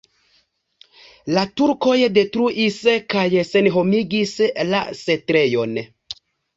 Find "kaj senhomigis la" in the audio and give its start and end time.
3.17-4.85